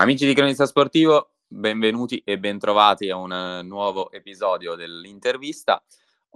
[0.00, 5.82] Amici di Cronista Sportivo, benvenuti e bentrovati a un nuovo episodio dell'intervista.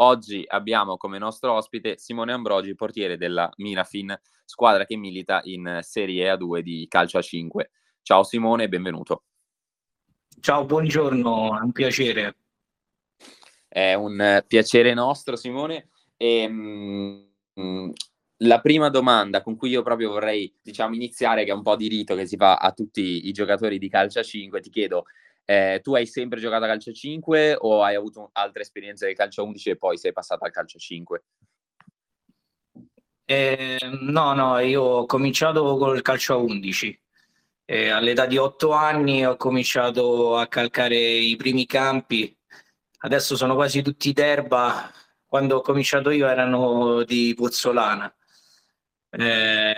[0.00, 6.34] Oggi abbiamo come nostro ospite Simone Ambrogi, portiere della Mirafin, squadra che milita in Serie
[6.34, 7.70] A2 di calcio a 5.
[8.02, 9.22] Ciao Simone, benvenuto.
[10.40, 12.36] Ciao, buongiorno, è un piacere.
[13.68, 15.90] È un piacere nostro Simone.
[16.16, 17.90] E, mm,
[18.42, 21.88] la prima domanda con cui io proprio vorrei diciamo, iniziare, che è un po' di
[21.88, 25.04] rito che si fa a tutti i giocatori di calcio a 5, ti chiedo,
[25.44, 29.14] eh, tu hai sempre giocato a calcio a 5 o hai avuto altre esperienze del
[29.14, 31.24] calcio a 11 e poi sei passato al calcio a 5?
[33.24, 37.00] Eh, no, no, io ho cominciato col calcio a 11.
[37.64, 42.36] Eh, all'età di 8 anni ho cominciato a calcare i primi campi.
[43.04, 44.90] Adesso sono quasi tutti d'erba.
[45.26, 48.14] Quando ho cominciato io erano di Pozzolana.
[49.14, 49.74] Eh,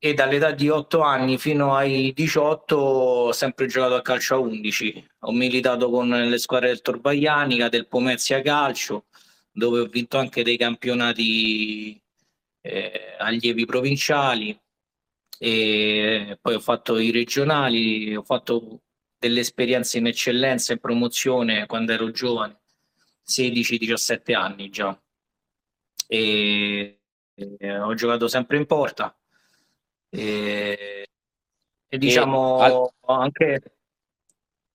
[0.00, 5.08] e dall'età di 8 anni fino ai 18 ho sempre giocato a calcio a 11.
[5.20, 9.06] Ho militato con le squadre del Torbaglianica, del Pomezia Calcio,
[9.50, 12.00] dove ho vinto anche dei campionati
[12.60, 14.56] eh, allievi provinciali
[15.38, 18.82] e poi ho fatto i regionali, ho fatto
[19.18, 22.60] delle esperienze in eccellenza in promozione quando ero giovane,
[23.26, 25.00] 16-17 anni già.
[26.06, 26.97] E
[27.58, 29.16] eh, ho giocato sempre in porta
[30.10, 31.08] e,
[31.88, 32.90] e diciamo e al...
[33.20, 33.62] anche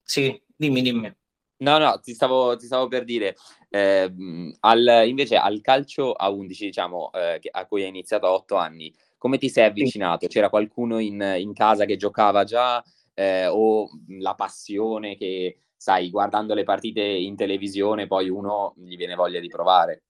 [0.04, 1.12] sì, dimmi, dimmi.
[1.58, 3.36] No, no, ti stavo, ti stavo per dire,
[3.70, 4.14] eh,
[4.60, 8.94] al, invece al calcio a 11, diciamo, eh, a cui hai iniziato a 8 anni,
[9.18, 10.28] come ti sei avvicinato?
[10.28, 16.54] C'era qualcuno in, in casa che giocava già eh, o la passione che, sai, guardando
[16.54, 20.04] le partite in televisione poi uno gli viene voglia di provare?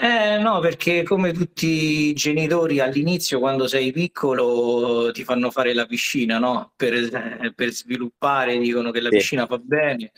[0.00, 1.66] Eh, no, perché come tutti
[2.08, 6.72] i genitori all'inizio, quando sei piccolo, ti fanno fare la piscina, no?
[6.76, 9.16] Per, eh, per sviluppare, dicono che la sì.
[9.16, 10.12] piscina fa bene.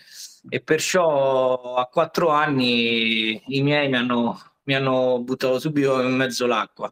[0.50, 6.44] E perciò a quattro anni i miei mi hanno, mi hanno buttato subito in mezzo
[6.44, 6.90] all'acqua.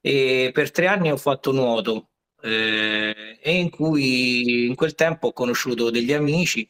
[0.00, 2.08] E per tre anni ho fatto nuoto.
[2.40, 6.68] Eh, e in cui in quel tempo ho conosciuto degli amici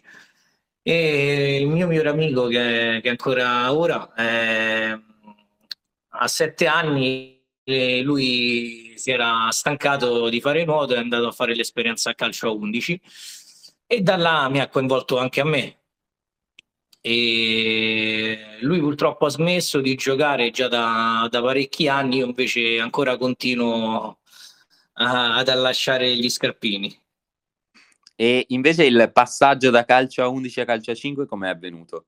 [0.83, 5.01] e il mio migliore amico che, che ancora ora eh,
[6.17, 11.33] a sette anni eh, lui si era stancato di fare nuoto e è andato a
[11.33, 13.01] fare l'esperienza a calcio a 11
[13.87, 15.79] e da là mi ha coinvolto anche a me.
[17.01, 23.19] E lui purtroppo ha smesso di giocare già da, da parecchi anni, io invece ancora
[23.19, 24.21] continuo
[24.95, 26.99] a, ad allasciare gli scarpini.
[28.17, 32.07] E invece il passaggio da calcio a 11 a calcio a 5 come è avvenuto?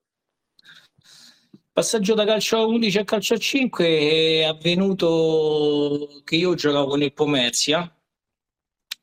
[1.76, 7.02] Passaggio da calcio a 11 a calcio a 5 è avvenuto che io giocavo con
[7.02, 7.94] il Pomezia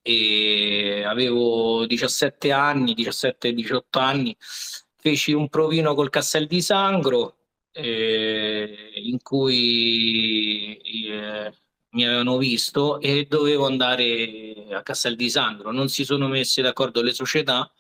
[0.02, 4.36] e avevo 17 anni, 17-18 anni,
[4.96, 7.36] feci un provino col Castel di Sangro
[7.74, 11.54] eh, in cui eh,
[11.92, 15.72] mi avevano visto e dovevo andare a Castel di Sangro.
[15.72, 17.72] Non si sono messe d'accordo le società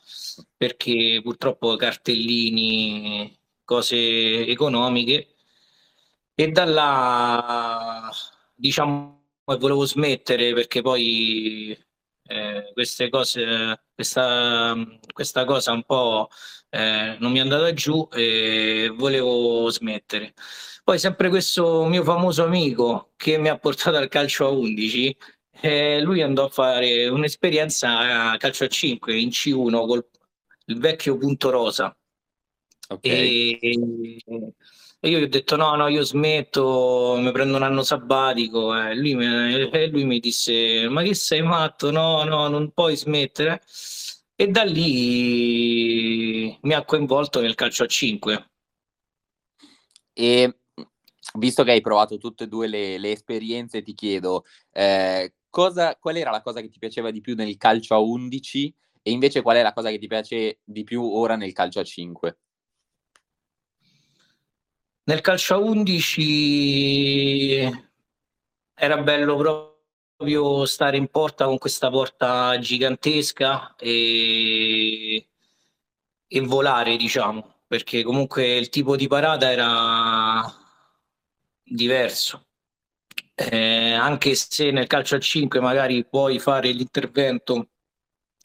[0.55, 5.35] perché purtroppo cartellini cose economiche.
[6.35, 8.11] E da là
[8.55, 11.77] diciamo volevo smettere perché poi
[12.27, 14.75] eh, queste cose questa,
[15.11, 16.29] questa cosa un po'
[16.69, 20.33] eh, non mi è andata giù e volevo smettere.
[20.83, 25.17] Poi sempre questo mio famoso amico che mi ha portato al calcio a 11
[25.61, 30.05] eh, lui andò a fare un'esperienza a calcio a 5 in C1 col
[30.65, 31.95] il vecchio punto rosa
[32.93, 33.57] Okay.
[33.59, 34.53] E,
[35.01, 38.75] e, io gli ho detto no, no, io smetto, mi prendo un anno sabbatico.
[38.75, 41.91] E lui, mi, e lui mi disse, ma che sei matto?
[41.91, 43.61] No, no, non puoi smettere.
[44.35, 48.49] E da lì mi ha coinvolto nel calcio a 5.
[50.13, 50.57] E
[51.37, 56.15] visto che hai provato tutte e due le, le esperienze, ti chiedo, eh, cosa, qual
[56.17, 59.57] era la cosa che ti piaceva di più nel calcio a 11 e invece qual
[59.57, 62.37] è la cosa che ti piace di più ora nel calcio a 5?
[65.05, 67.69] Nel calcio a 11
[68.73, 69.35] era bello
[70.17, 75.27] proprio stare in porta con questa porta gigantesca e,
[76.25, 80.41] e volare, diciamo, perché comunque il tipo di parata era
[81.63, 82.45] diverso.
[83.35, 87.67] Eh, anche se nel calcio a 5 magari puoi fare l'intervento,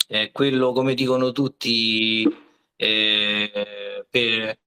[0.08, 2.26] eh, quello come dicono tutti,
[2.74, 4.58] eh, per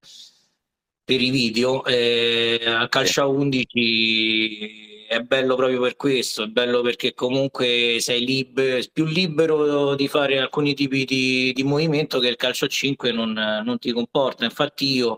[1.12, 6.80] per i video, eh, al calcio a 11 è bello proprio per questo, è bello
[6.80, 12.38] perché comunque sei libero, più libero di fare alcuni tipi di, di movimento che il
[12.38, 14.46] calcio a 5 non, non ti comporta.
[14.46, 15.18] Infatti io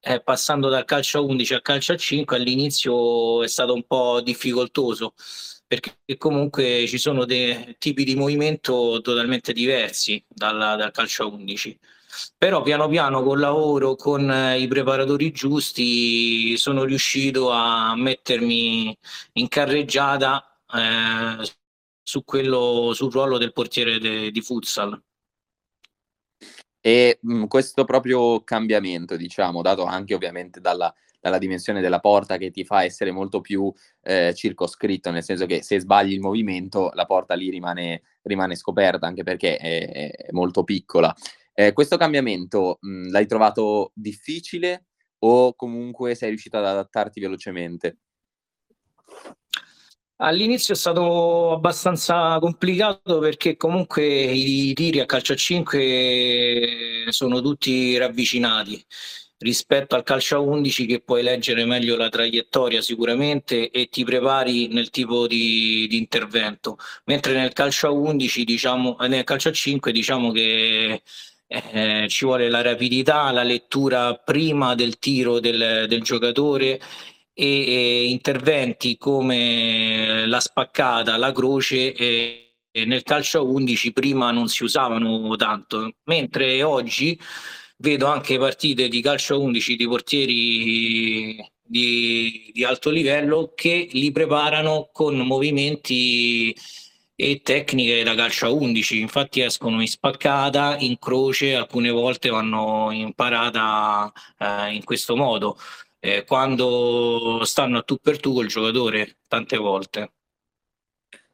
[0.00, 4.22] eh, passando dal calcio a 11 al calcio a 5 all'inizio è stato un po'
[4.22, 5.12] difficoltoso
[5.66, 11.78] perché comunque ci sono dei tipi di movimento totalmente diversi dal, dal calcio a 11
[12.36, 18.96] però piano piano col lavoro con eh, i preparatori giusti sono riuscito a mettermi
[19.34, 21.52] in carreggiata eh,
[22.02, 25.02] su quello sul ruolo del portiere de, di futsal
[26.86, 32.36] e mh, mhmm, questo proprio cambiamento, diciamo, dato anche ovviamente dalla, dalla, dimensione della porta
[32.36, 33.72] che ti fa essere molto più
[34.02, 39.04] eh, circoscritto, nel senso che se sbagli il movimento la porta lì rimane, rimane scoperta,
[39.04, 41.12] anche perché è, è molto piccola.
[41.58, 44.88] Eh, questo cambiamento mh, mhmm, l'hai trovato difficile
[45.20, 47.96] o comunque sei riuscito ad adattarti velocemente?
[50.16, 57.96] All'inizio è stato abbastanza complicato perché comunque i tiri a calcio a 5 sono tutti
[57.96, 58.84] ravvicinati
[59.38, 64.68] rispetto al calcio a 11 che puoi leggere meglio la traiettoria sicuramente e ti prepari
[64.68, 69.92] nel tipo di, di intervento, mentre nel calcio a 11 diciamo, nel calcio a 5
[69.92, 71.02] diciamo che
[71.46, 76.80] eh, ci vuole la rapidità, la lettura prima del tiro del, del giocatore
[77.32, 84.48] e, interventi come la spaccata, la croce e, e nel calcio a 11 prima non
[84.48, 87.18] si usavano tanto, mentre oggi
[87.78, 94.12] vedo anche partite di calcio a 11 di portieri di, di, alto livello che li
[94.12, 96.54] preparano con movimenti
[97.16, 102.90] e tecniche da calcio a 11 infatti escono in spaccata in croce alcune volte vanno
[102.92, 105.56] imparata eh, in questo modo
[106.06, 110.12] eh, quando stanno a tu per tu col giocatore tante volte.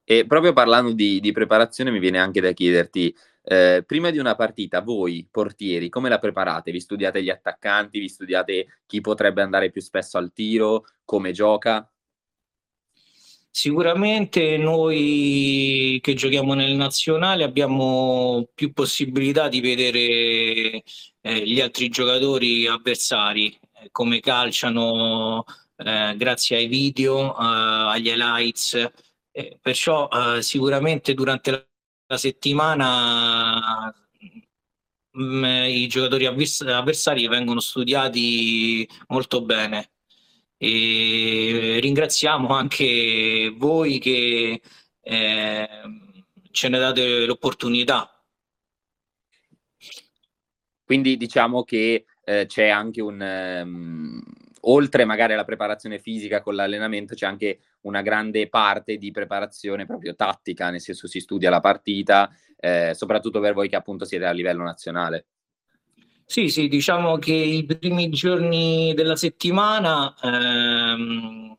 [0.05, 3.15] E proprio parlando di, di preparazione mi viene anche da chiederti,
[3.45, 6.71] eh, prima di una partita, voi portieri, come la preparate?
[6.71, 11.87] Vi studiate gli attaccanti, vi studiate chi potrebbe andare più spesso al tiro, come gioca?
[13.55, 20.83] Sicuramente noi che giochiamo nel nazionale abbiamo più possibilità di vedere
[21.21, 23.55] eh, gli altri giocatori avversari
[23.91, 25.45] come calciano
[25.77, 28.91] eh, grazie ai video, eh, agli highlights.
[29.31, 31.67] Eh, perciò eh, sicuramente durante la,
[32.07, 33.93] la settimana
[35.11, 39.92] mh, mm, i giocatori avvers- avversari vengono studiati molto bene.
[40.65, 44.63] E ringraziamo anche voi che
[45.01, 45.69] eh,
[46.53, 48.25] ce ne date l'opportunità.
[50.85, 53.61] Quindi diciamo che eh, c'è anche un...
[53.65, 54.23] Um,
[54.61, 60.15] oltre magari alla preparazione fisica con l'allenamento, c'è anche una grande parte di preparazione proprio
[60.15, 64.31] tattica, nel senso si studia la partita, eh, soprattutto per voi che appunto siete a
[64.31, 65.27] livello nazionale.
[66.33, 71.55] Sì, sì, diciamo che i primi giorni della settimana ehm,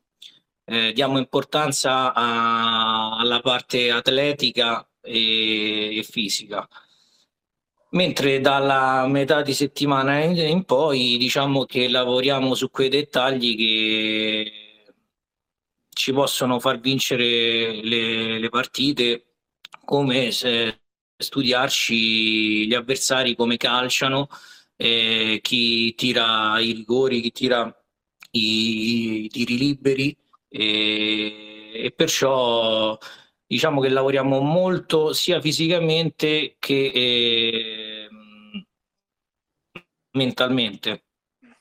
[0.66, 6.68] eh, diamo importanza a, alla parte atletica e, e fisica.
[7.92, 14.52] Mentre dalla metà di settimana in poi diciamo che lavoriamo su quei dettagli che
[15.90, 19.26] ci possono far vincere le, le partite
[19.86, 20.80] come se
[21.16, 24.28] studiarci gli avversari come calciano
[24.76, 27.84] eh, chi tira i rigori chi tira
[28.32, 32.98] i, i tiri liberi e, e perciò
[33.46, 38.10] diciamo che lavoriamo molto sia fisicamente che eh,
[40.14, 41.06] mentalmente.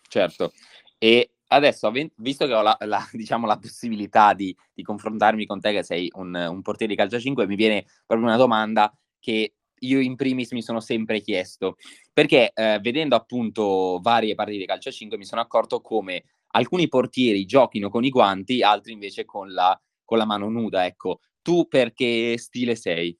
[0.09, 0.53] Certo.
[0.99, 5.73] E adesso, visto che ho la, la, diciamo, la possibilità di, di, confrontarmi con te,
[5.73, 10.01] che sei un, un portiere di calcio 5, mi viene proprio una domanda che io
[10.01, 11.77] in primis mi sono sempre chiesto,
[12.13, 16.25] perché eh, vedendo appunto varie partite di calcio 5 mi sono accorto come
[16.55, 21.21] alcuni portieri giochino con i guanti, altri invece con la, con la mano nuda, ecco.
[21.43, 23.17] Tu per che stile sei?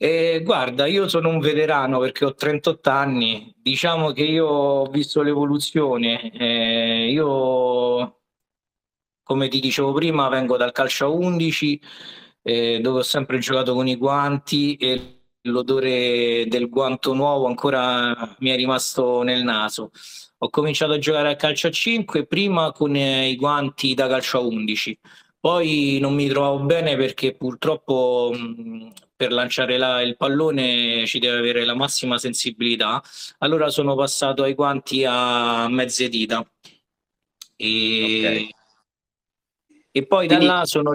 [0.00, 5.22] Eh, guarda, io sono un veterano perché ho 38 anni, diciamo che io ho visto
[5.22, 6.30] l'evoluzione.
[6.30, 8.20] Eh, io,
[9.24, 11.80] come ti dicevo prima, vengo dal calcio a 11,
[12.42, 18.50] eh, dove ho sempre giocato con i guanti e l'odore del guanto nuovo ancora mi
[18.50, 19.90] è rimasto nel naso.
[20.38, 24.40] Ho cominciato a giocare a calcio a 5 prima con i guanti da calcio a
[24.40, 24.98] 11
[25.40, 31.38] poi non mi trovavo bene perché purtroppo mh, per lanciare la, il pallone ci deve
[31.38, 33.02] avere la massima sensibilità.
[33.38, 36.44] Allora sono passato ai guanti a mezze dita.
[37.56, 38.50] E, okay.
[39.92, 40.46] e poi Quindi...
[40.46, 40.92] da là sono,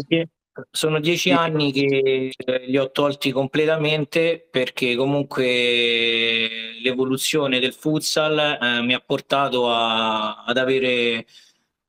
[0.69, 2.31] sono dieci anni che
[2.67, 10.57] li ho tolti completamente perché comunque l'evoluzione del futsal eh, mi ha portato a, ad
[10.57, 11.25] avere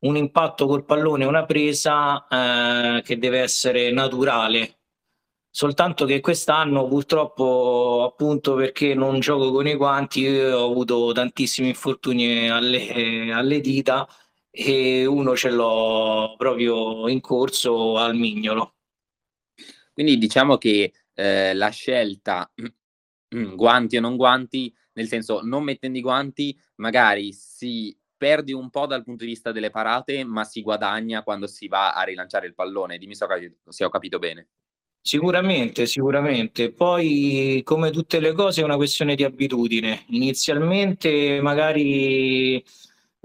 [0.00, 4.78] un impatto col pallone, una presa eh, che deve essere naturale.
[5.50, 12.50] Soltanto che quest'anno purtroppo appunto perché non gioco con i guanti ho avuto tantissimi infortuni
[12.50, 14.09] alle, alle dita
[14.56, 18.76] e uno ce l'ho proprio in corso al mignolo.
[19.92, 22.49] Quindi diciamo che eh, la scelta
[23.28, 28.87] guanti o non guanti, nel senso non mettendo i guanti, magari si perde un po'
[28.87, 32.54] dal punto di vista delle parate, ma si guadagna quando si va a rilanciare il
[32.54, 32.96] pallone.
[32.96, 34.49] Dimmi se ho capito bene.
[35.00, 36.73] Sicuramente, sicuramente.
[36.73, 40.04] Poi, come tutte le cose, è una questione di abitudine.
[40.11, 42.64] Inizialmente, magari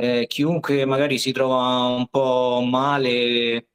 [0.01, 3.67] eh, chiunque magari si trova un po' male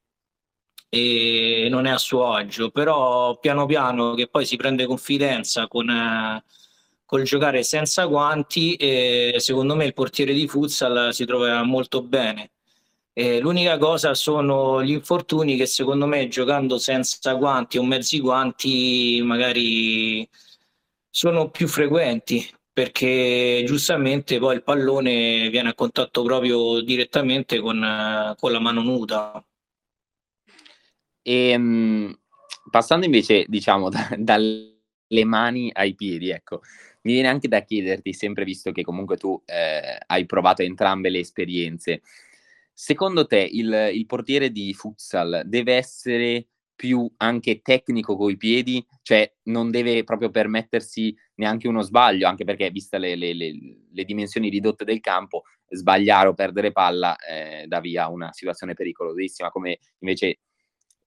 [0.88, 5.90] e non è a suo agio, però piano piano che poi si prende confidenza con,
[5.90, 6.42] eh,
[7.04, 12.52] col giocare senza guanti, e secondo me il portiere di futsal si trova molto bene.
[13.12, 19.20] Eh, l'unica cosa sono gli infortuni che secondo me giocando senza guanti o mezzi guanti
[19.22, 20.28] magari
[21.10, 28.50] sono più frequenti perché giustamente poi il pallone viene a contatto proprio direttamente con, con
[28.50, 29.42] la mano nuda.
[31.22, 32.18] E, ehm,
[32.70, 36.62] passando invece, diciamo, da, dalle mani ai piedi, ecco,
[37.02, 41.20] mi viene anche da chiederti, sempre visto che comunque tu eh, hai provato entrambe le
[41.20, 42.02] esperienze,
[42.72, 49.32] secondo te il, il portiere di futsal deve essere più anche tecnico coi piedi, cioè
[49.44, 53.52] non deve proprio permettersi neanche uno sbaglio, anche perché, viste le, le, le,
[53.90, 59.50] le dimensioni ridotte del campo, sbagliare o perdere palla eh, dà via una situazione pericolosissima,
[59.50, 60.38] come invece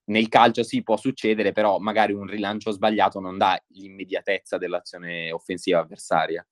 [0.05, 5.79] nel calcio sì può succedere, però magari un rilancio sbagliato non dà l'immediatezza dell'azione offensiva
[5.79, 6.46] avversaria.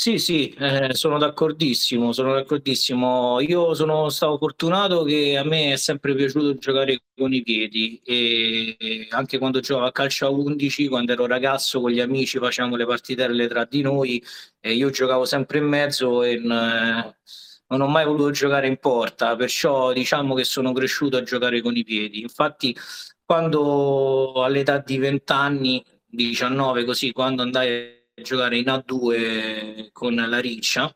[0.00, 3.40] Sì, sì, eh, sono d'accordissimo, sono d'accordissimo.
[3.40, 9.08] Io sono stato fortunato che a me è sempre piaciuto giocare con i piedi e
[9.10, 12.86] anche quando giocavo a calcio a 11, quando ero ragazzo con gli amici facevamo le
[12.86, 14.22] partitelle tra di noi
[14.60, 19.34] e io giocavo sempre in mezzo e eh, non ho mai voluto giocare in porta,
[19.34, 22.20] perciò diciamo che sono cresciuto a giocare con i piedi.
[22.20, 22.72] Infatti
[23.24, 30.92] quando all'età di 20 anni, 19 così, quando andai giocare in A2 con la Riccia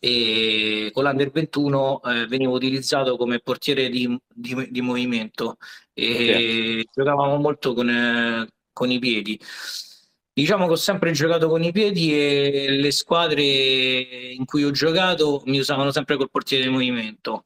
[0.00, 5.56] e con l'Under 21 eh, venivo utilizzato come portiere di, di, di movimento
[5.92, 6.84] e okay.
[6.94, 9.38] giocavamo molto con, eh, con i piedi.
[10.32, 15.42] Diciamo che ho sempre giocato con i piedi e le squadre in cui ho giocato
[15.46, 17.44] mi usavano sempre col portiere di movimento.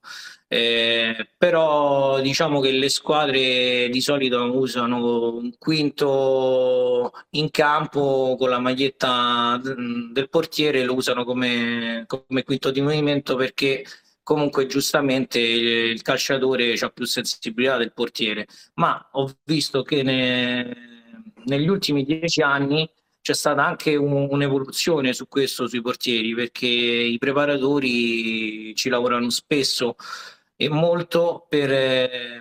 [0.53, 8.59] Eh, però diciamo che le squadre di solito usano un quinto in campo con la
[8.59, 13.83] maglietta del portiere, lo usano come, come quinto di movimento perché
[14.23, 20.77] comunque giustamente il calciatore ha più sensibilità del portiere, ma ho visto che ne,
[21.47, 22.87] negli ultimi dieci anni
[23.23, 29.97] c'è stata anche un, un'evoluzione su questo sui portieri perché i preparatori ci lavorano spesso
[30.65, 32.41] e molto per, eh,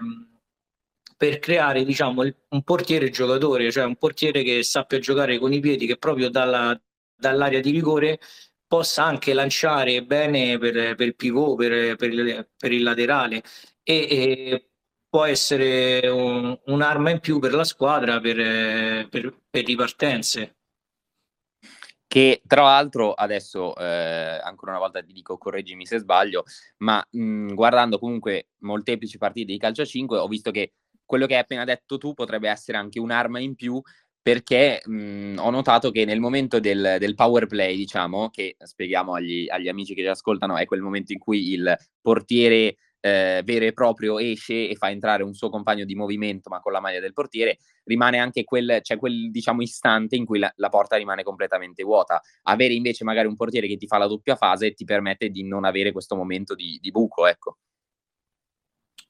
[1.18, 5.88] per creare diciamo, un portiere giocatore, cioè un portiere che sappia giocare con i piedi,
[5.88, 6.80] che proprio dalla,
[7.16, 8.20] dall'area di rigore
[8.68, 13.44] possa anche lanciare bene per, per il pivot, per, per, per il laterale.
[13.84, 14.70] E, e
[15.10, 20.61] può essere un, un'arma in più per la squadra per, per, per ripartenze
[22.12, 26.44] che tra l'altro adesso eh, ancora una volta ti dico correggimi se sbaglio,
[26.80, 30.74] ma mh, mhmm, guardando comunque molteplici partite di calcio a 5 ho visto che
[31.06, 33.82] quello che hai appena detto tu potrebbe essere anche un'arma in più
[34.22, 39.14] perché mh, mhmm, ho notato che nel momento del, del power play, diciamo, che spieghiamo
[39.14, 43.66] agli, agli, amici che ci ascoltano, è quel momento in cui il portiere eh, vero
[43.66, 47.00] e proprio esce e fa entrare un suo compagno di movimento ma con la maglia
[47.00, 51.24] del portiere, rimane anche quel, cioè quel diciamo, istante in cui la, la, porta rimane
[51.24, 52.22] completamente vuota.
[52.44, 55.66] Avere invece magari un portiere che ti fa la doppia fase ti permette di non
[55.66, 57.58] avere questo momento di, di buco, ecco.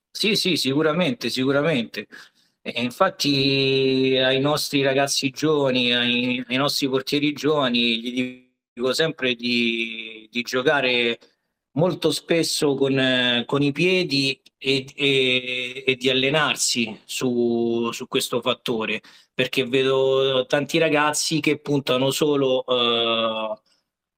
[0.09, 2.07] Sì, sì, sicuramente, sicuramente.
[2.61, 10.27] E infatti ai nostri ragazzi giovani, ai, ai nostri portieri giovani, gli dico sempre di,
[10.31, 11.17] di giocare
[11.73, 19.01] molto spesso con, con i piedi e, e, e, di allenarsi su, su, questo fattore,
[19.33, 23.59] perché vedo tanti ragazzi che puntano solo uh,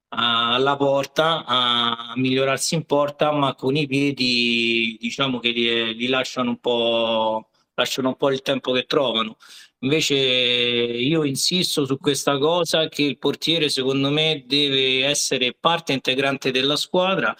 [0.10, 6.50] alla porta, a migliorarsi in porta, ma con i piedi diciamo che li, li lasciano,
[6.52, 9.38] un po', lasciano un po' il tempo che trovano.
[9.84, 16.52] Invece io insisto su questa cosa che il portiere secondo me deve essere parte integrante
[16.52, 17.36] della squadra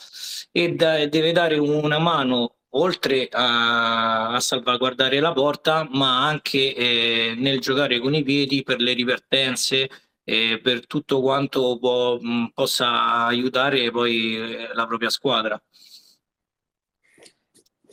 [0.52, 7.34] e da, deve dare una mano oltre a, a, salvaguardare la porta, ma anche eh,
[7.38, 9.90] nel giocare con i piedi per le rivertenze
[10.24, 12.20] e per tutto quanto può,
[12.54, 15.62] possa aiutare poi eh, la propria squadra.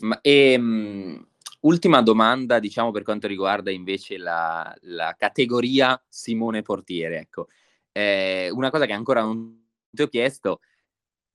[0.00, 1.29] Ma, e, mh,
[1.60, 7.18] Ultima domanda, diciamo, per quanto riguarda invece la, la categoria Simone Portiere.
[7.18, 7.48] Ecco.
[7.92, 10.60] Eh, una cosa che ancora non ti ho chiesto,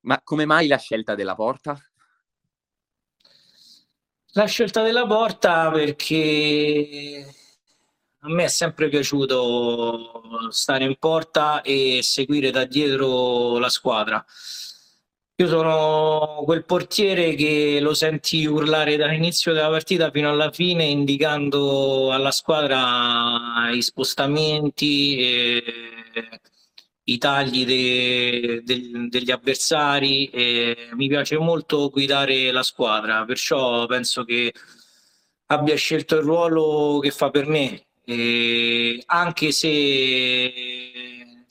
[0.01, 1.77] ma come mai la scelta della porta?
[4.34, 7.25] La scelta della porta perché
[8.20, 14.25] a me è sempre piaciuto stare in porta e seguire da dietro la squadra.
[15.38, 22.13] Io sono quel portiere che lo senti urlare dall'inizio della partita fino alla fine, indicando
[22.13, 25.63] alla squadra i spostamenti, e
[27.04, 30.32] i tagli de, de, degli avversari.
[30.94, 34.54] mi piace molto guidare la squadra, perciò penso che
[35.48, 40.54] abbia scelto il ruolo che fa per me, e anche se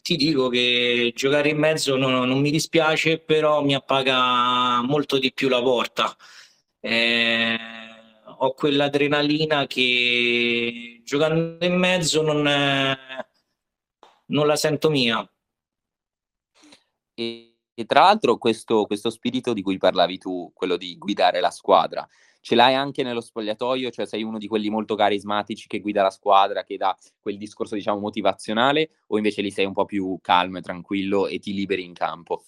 [0.05, 5.33] ti dico che giocare in mezzo non, non mi dispiace, però mi appaga molto di
[5.33, 6.15] più la porta.
[6.79, 7.59] Eh,
[8.37, 12.95] ho quell'adrenalina che giocando in mezzo non, è,
[14.27, 15.27] non la sento mia.
[17.15, 21.51] E, e tra l'altro questo, questo spirito di cui parlavi tu, quello di guidare la
[21.51, 22.07] squadra,
[22.45, 26.11] ce l'hai anche nello spogliatoio, cioè sei uno di quelli molto carismatici che guida la
[26.11, 30.59] squadra, che dà quel discorso diciamo motivazionale, o invece lì sei un po' più calmo
[30.59, 32.45] e tranquillo e ti liberi in campo?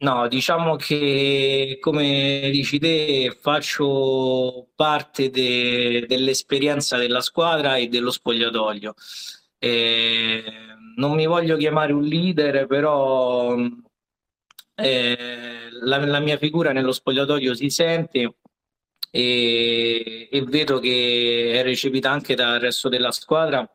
[0.00, 8.94] No, diciamo che come dici te faccio parte de- dell'esperienza della squadra e dello spogliatoio.
[9.58, 10.44] E
[10.96, 13.56] non mi voglio chiamare un leader, però
[14.80, 18.36] eh, la, la, mia figura nello spogliatoio si sente
[19.10, 23.68] e, e vedo che è recepita anche dal resto della squadra,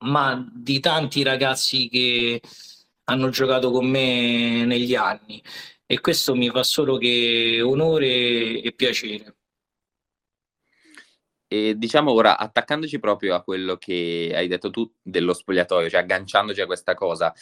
[0.00, 2.42] ma di tanti ragazzi che
[3.04, 5.42] hanno giocato con me negli anni
[5.86, 9.36] e questo mi fa solo che onore e piacere.
[11.46, 16.60] E diciamo ora, attaccandoci proprio a quello che hai detto tu dello spogliatoio, cioè agganciandoci
[16.60, 17.32] a questa cosa,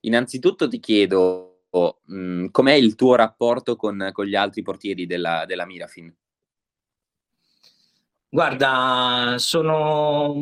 [0.00, 5.44] innanzitutto ti chiedo mh, mhmm, com'è il tuo rapporto con, con gli altri portieri della,
[5.46, 6.14] della Mirafin?
[8.28, 10.32] Guarda, sono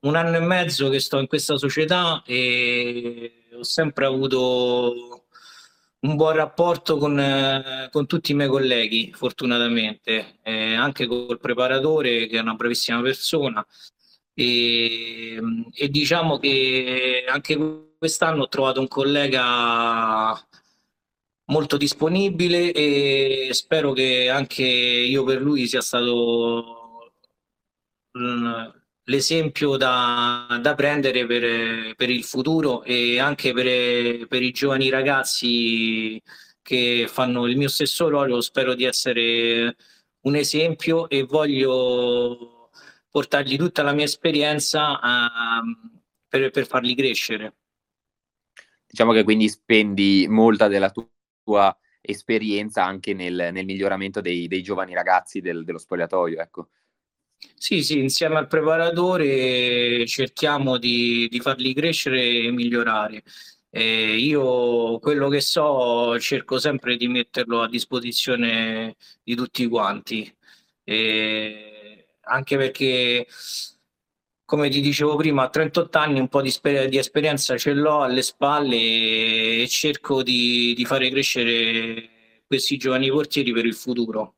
[0.00, 5.24] un anno e mezzo che sto in questa società e ho sempre avuto
[6.00, 12.38] un buon rapporto con, con tutti i miei colleghi, fortunatamente, eh, anche col preparatore che
[12.38, 13.64] è una bravissima persona.
[14.34, 15.40] E,
[15.72, 20.40] e diciamo che anche quest'anno ho trovato un collega
[21.48, 27.12] molto disponibile e spero che anche io per lui sia stato
[29.04, 36.20] l'esempio da, da prendere per, per, il futuro e anche per, per, i giovani ragazzi
[36.62, 38.40] che fanno il mio stesso ruolo.
[38.40, 39.76] Spero di essere
[40.22, 42.70] un esempio e voglio
[43.10, 47.54] portargli tutta la mia esperienza uh, per, per farli crescere.
[48.86, 51.06] Diciamo che quindi spendi molta della tua
[51.48, 56.40] tua esperienza anche nel, nel miglioramento dei, dei, giovani ragazzi del, dello spogliatoio.
[56.40, 56.68] Ecco.
[57.54, 63.22] Sì, sì, insieme al preparatore cerchiamo di, di farli crescere e migliorare.
[63.70, 70.34] Eh, io quello che so cerco sempre di metterlo a disposizione di tutti quanti,
[70.84, 73.26] eh, anche perché
[74.48, 78.00] come ti dicevo prima, a 38 anni un po' di, sper- di esperienza ce l'ho
[78.00, 84.36] alle spalle e, e cerco di, di, fare crescere questi giovani portieri per il futuro.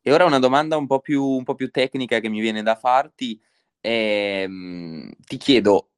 [0.00, 2.76] E ora una domanda un po' più, un po più tecnica che mi viene da
[2.76, 3.36] farti.
[3.80, 5.90] Ehm, ti chiedo,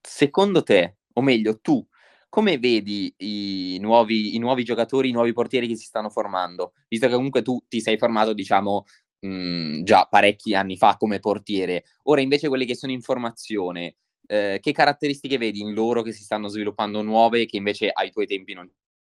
[0.00, 1.84] secondo te, o meglio tu,
[2.28, 6.74] come vedi i nuovi, i nuovi, giocatori, i nuovi portieri che si stanno formando?
[6.86, 8.84] Visto che comunque tu ti sei formato, diciamo,
[9.20, 11.84] mh, già parecchi anni fa come portiere.
[12.04, 16.22] Ora invece quelli che sono in formazione, eh, che caratteristiche vedi in loro che si
[16.22, 18.70] stanno sviluppando nuove che invece ai tuoi tempi non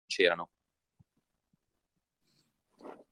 [0.06, 0.50] c'erano?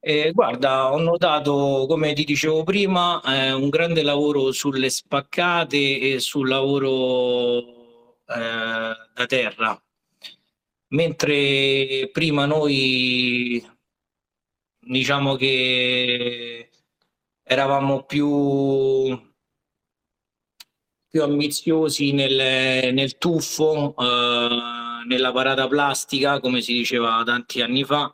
[0.03, 6.19] Eh, guarda, ho notato, come ti dicevo prima, eh, un grande lavoro sulle spaccate e
[6.19, 9.79] sul lavoro eh, da terra.
[10.89, 13.63] Mentre prima noi
[14.79, 16.70] diciamo che
[17.51, 19.19] eravamo più,
[21.09, 28.09] più ambiziosi nel, nel tuffo, eh, nella parata plastica, come si diceva tanti anni fa.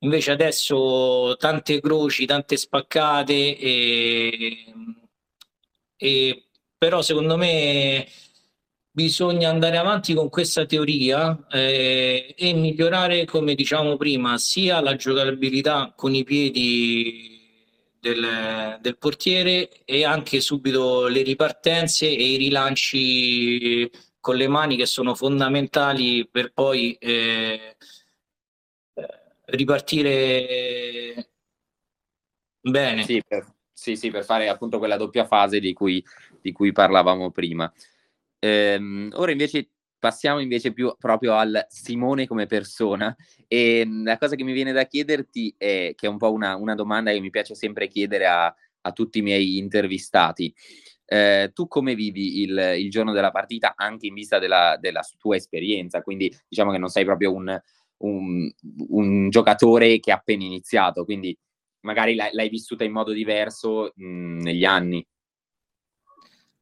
[0.00, 4.64] Invece adesso tante croci, tante spaccate, e,
[5.96, 8.06] e, però secondo me
[8.90, 15.94] bisogna andare avanti con questa teoria eh, e migliorare, come diciamo prima, sia la giocabilità
[15.96, 17.35] con i piedi
[18.14, 23.90] del, del, portiere e anche subito le ripartenze e i rilanci
[24.20, 27.76] con le mani che sono fondamentali per poi eh,
[29.46, 31.30] ripartire
[32.60, 33.04] bene.
[33.04, 36.04] Sì per, sì, sì, per fare appunto quella doppia fase di cui,
[36.40, 37.72] di cui parlavamo prima.
[38.38, 43.14] Ehm, ora invece passiamo invece più proprio al Simone come persona
[43.48, 46.56] e ehm, la cosa che mi viene da chiederti è che è un po' una,
[46.56, 50.54] una domanda che mi piace sempre chiedere a, a tutti i miei intervistati.
[51.08, 55.36] Eh, tu come vivi il, il, giorno della partita anche in vista della, della, tua
[55.36, 56.02] esperienza?
[56.02, 57.60] Quindi diciamo che non sei proprio un,
[57.98, 58.50] un,
[58.88, 61.36] un giocatore che ha appena iniziato, quindi
[61.80, 65.06] magari l'hai, l'hai vissuta in modo diverso mh, negli anni.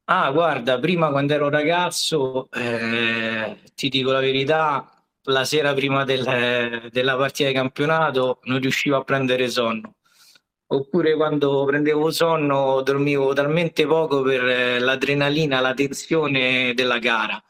[0.06, 4.86] Ah, guarda, prima quando ero ragazzo, eh, ti dico la verità,
[5.24, 9.94] la sera prima del, della partita di campionato non riuscivo a prendere sonno.
[10.66, 17.42] Oppure quando prendevo sonno dormivo talmente poco per eh, l'adrenalina, la tensione della gara.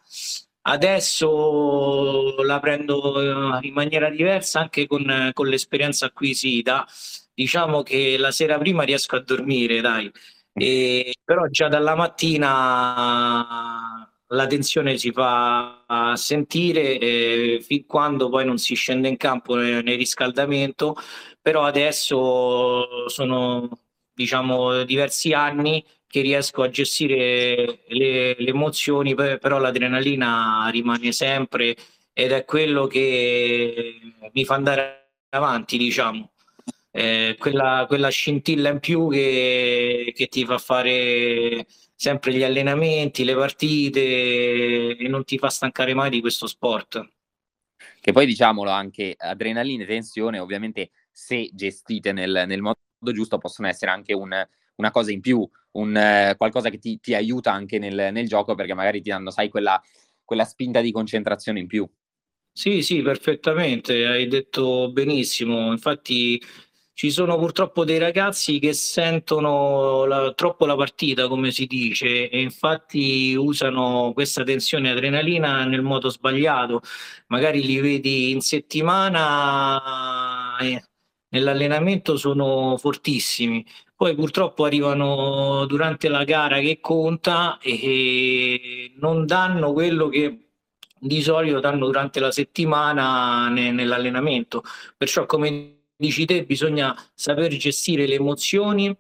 [0.67, 6.87] Adesso la prendo eh, in maniera diversa anche con, con l'esperienza acquisita.
[7.35, 10.11] Diciamo che la sera prima riesco a dormire, dai
[10.55, 15.85] e, però già dalla mattina la tensione si fa
[16.17, 20.97] sentire eh, fin quando poi non si scende in campo nel, nel riscaldamento,
[21.41, 23.69] però adesso sono
[24.13, 31.75] diciamo diversi anni che riesco a gestire le, le emozioni, però l'adrenalina rimane sempre
[32.13, 33.99] ed è quello che
[34.33, 36.34] mi fa andare avanti, diciamo
[36.97, 43.35] eh, quella, quella, scintilla in più che, che, ti fa fare sempre gli allenamenti, le
[43.35, 47.05] partite e non ti fa stancare mai di questo sport.
[48.01, 52.79] Che poi diciamolo anche adrenalina e tensione, ovviamente se gestite nel, nel modo
[53.13, 54.31] giusto possono essere anche un,
[54.77, 58.55] una cosa in più, un, eh, qualcosa che ti, ti aiuta anche nel, nel, gioco
[58.55, 59.83] perché magari ti danno, sai, quella,
[60.23, 61.89] quella spinta di concentrazione in più.
[62.53, 65.73] Sì, sì, perfettamente, hai detto benissimo.
[65.73, 66.41] Infatti
[66.95, 72.41] ci sono purtroppo dei ragazzi che sentono la, troppo la partita, come si dice, e
[72.41, 76.83] infatti usano questa tensione adrenalina nel modo sbagliato.
[77.27, 79.77] Magari li vedi in settimana
[80.61, 80.85] e
[81.31, 83.67] nell'allenamento sono fortissimi.
[83.97, 90.39] Poi purtroppo arrivano durante la gara che conta e non danno quello che
[90.97, 94.63] di solito danno durante la settimana nell'allenamento.
[94.97, 98.97] Perciò come dici te, bisogna saper gestire le emozioni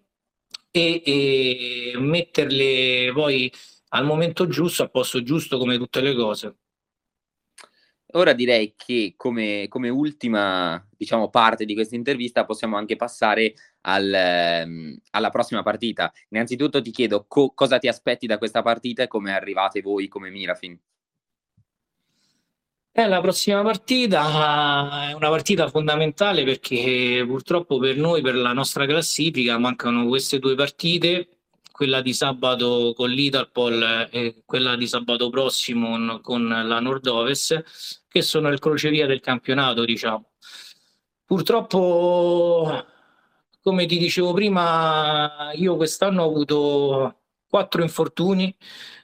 [0.70, 3.52] e, e metterle poi
[3.90, 6.56] al momento giusto, al posto giusto, come tutte le cose.
[8.16, 14.12] Ora direi che come, come, ultima diciamo, parte di questa intervista possiamo anche passare al,
[14.12, 16.12] ehm, alla prossima partita.
[16.28, 20.30] Innanzitutto ti chiedo co- cosa ti aspetti da questa partita e come arrivate voi come
[20.30, 20.78] Mirafin.
[22.96, 28.86] Eh, la prossima partita è una partita fondamentale perché purtroppo per noi, per la nostra
[28.86, 31.40] classifica, mancano queste due partite,
[31.72, 37.64] quella di sabato con l'Italpol e quella di sabato prossimo con la Nord-Ovest,
[38.06, 40.30] che sono il crocevia del campionato, diciamo.
[41.24, 42.84] Purtroppo,
[43.60, 48.54] come ti dicevo prima, io quest'anno ho avuto quattro infortuni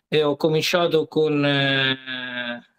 [0.07, 1.45] e ho cominciato con...
[1.45, 2.70] Eh,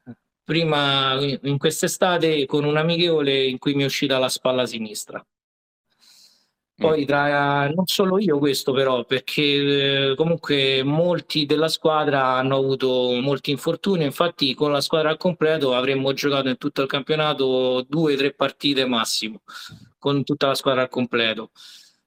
[0.44, 5.26] prima in quest'estate con un amichevole in cui mi è uscita la spalla sinistra.
[6.82, 13.20] Poi tra, non solo io questo però, perché eh, comunque molti della squadra hanno avuto
[13.22, 18.16] molti infortuni, infatti con la squadra al completo avremmo giocato in tutto il campionato due
[18.16, 19.44] o tre partite massimo,
[20.00, 21.52] con tutta la squadra al completo.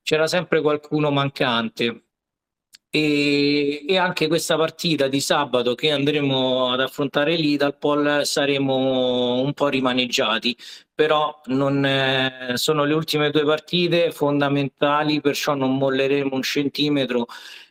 [0.02, 2.03] C'era sempre qualcuno mancante
[2.94, 9.40] e e, anche questa partita di sabato che andremo ad affrontare lì dal Pol saremo
[9.40, 10.56] un po' rimaneggiati,
[10.94, 17.26] però non, eh, sono le ultime due partite fondamentali, perciò non molleremo un centimetro.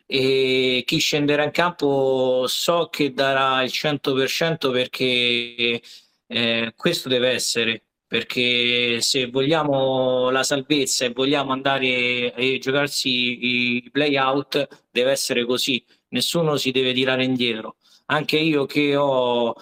[0.06, 5.80] E chi scenderà in campo so che darà il 100% perché
[6.26, 7.83] eh, questo deve essere
[8.14, 15.44] perché se vogliamo la salvezza e vogliamo andare a giocarsi i play out deve essere
[15.44, 15.84] così.
[16.10, 17.74] Nessuno si deve tirare indietro.
[18.06, 19.56] Anche io che ho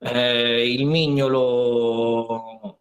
[0.00, 2.80] eh, il mignolo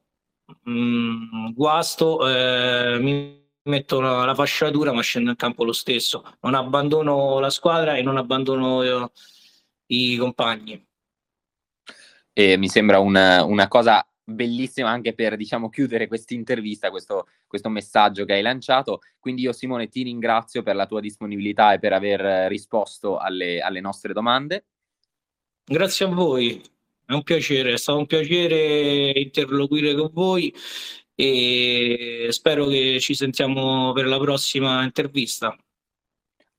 [0.64, 6.24] mh, mm, guasto eh, mi metto la, la, fasciatura ma scendo in campo lo stesso.
[6.42, 9.12] Non abbandono la squadra e non abbandono io,
[9.86, 10.84] i compagni.
[12.34, 17.70] E mi sembra una, una cosa bellissima anche per diciamo chiudere questa intervista, questo, questo,
[17.70, 19.00] messaggio che hai lanciato.
[19.20, 23.82] Quindi io Simone ti ringrazio per la tua disponibilità e per aver risposto alle, alle
[23.82, 24.66] nostre domande.
[25.64, 26.62] Grazie a voi,
[27.06, 30.54] è un piacere, è stato un piacere interloquire con voi
[31.16, 35.56] e spero che ci sentiamo per la prossima intervista.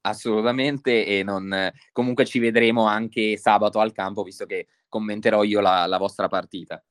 [0.02, 5.84] Assolutamente, e non, comunque ci vedremo anche sabato al campo, visto che commenterò io la,
[5.86, 6.82] la vostra partita.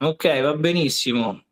[0.00, 1.42] Ok, va benissimo.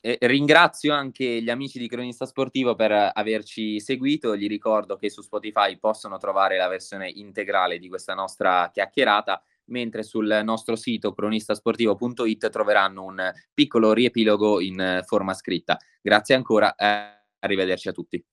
[0.00, 4.34] Eh, ringrazio anche gli amici di Cronista Sportivo per averci seguito.
[4.36, 10.02] Gli ricordo che su Spotify possono trovare la versione integrale di questa nostra chiacchierata, mentre
[10.02, 15.78] sul nostro sito cronistasportivo.it troveranno un piccolo riepilogo in forma scritta.
[16.00, 18.22] Grazie ancora, eh, arrivederci a tutti.